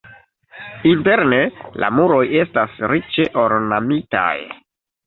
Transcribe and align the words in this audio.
Interne 0.91 1.39
la 1.83 1.91
muroj 1.99 2.25
estas 2.41 2.81
riĉe 2.95 3.31
ornamitaj. 3.45 4.31